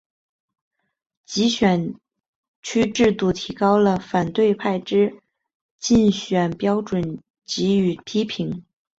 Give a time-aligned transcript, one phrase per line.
[1.27, 1.93] 集选
[2.63, 5.21] 区制度提高了反对派之
[5.77, 7.19] 竞选标准
[7.59, 8.65] 予以批评。